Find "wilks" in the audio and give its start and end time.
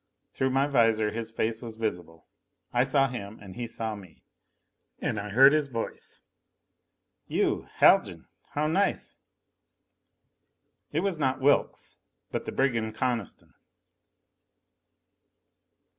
11.39-11.99